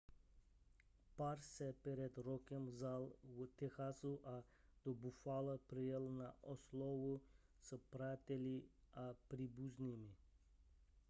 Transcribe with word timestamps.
pár 1.15 1.37
se 1.41 1.73
před 1.73 2.17
rokem 2.17 2.65
vzal 2.67 3.09
v 3.23 3.47
texasu 3.55 4.19
a 4.23 4.43
do 4.85 4.93
buffala 4.93 5.57
přijel 5.67 6.09
na 6.09 6.33
oslavu 6.41 7.21
s 7.61 7.77
přáteli 7.89 8.61
a 8.93 9.13
příbuznými 9.27 10.09